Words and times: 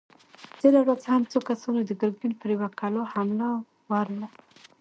تېره 0.59 0.79
ورځ 0.83 1.01
هم 1.11 1.21
څو 1.31 1.39
کسانو 1.49 1.79
د 1.85 1.91
ګرګين 2.01 2.33
پر 2.39 2.49
يوه 2.55 2.67
کلا 2.79 3.03
حمله 3.13 3.49
ور 3.89 4.07
وړه! 4.13 4.27